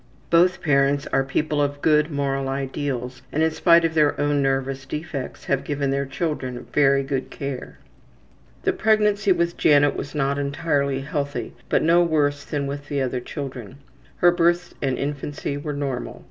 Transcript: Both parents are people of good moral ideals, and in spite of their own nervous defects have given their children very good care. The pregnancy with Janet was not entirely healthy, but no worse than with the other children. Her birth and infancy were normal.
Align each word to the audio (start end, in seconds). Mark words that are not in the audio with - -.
Both 0.31 0.63
parents 0.63 1.05
are 1.13 1.23
people 1.23 1.61
of 1.61 1.79
good 1.79 2.09
moral 2.09 2.49
ideals, 2.49 3.21
and 3.31 3.43
in 3.43 3.51
spite 3.51 3.85
of 3.85 3.93
their 3.93 4.19
own 4.19 4.41
nervous 4.41 4.83
defects 4.87 5.45
have 5.45 5.63
given 5.63 5.91
their 5.91 6.07
children 6.07 6.65
very 6.73 7.03
good 7.03 7.29
care. 7.29 7.77
The 8.63 8.73
pregnancy 8.73 9.31
with 9.31 9.57
Janet 9.57 9.95
was 9.95 10.15
not 10.15 10.39
entirely 10.39 11.01
healthy, 11.01 11.53
but 11.69 11.83
no 11.83 12.01
worse 12.01 12.43
than 12.43 12.65
with 12.65 12.87
the 12.87 12.99
other 12.99 13.19
children. 13.19 13.77
Her 14.15 14.31
birth 14.31 14.73
and 14.81 14.97
infancy 14.97 15.55
were 15.55 15.71
normal. 15.73 16.19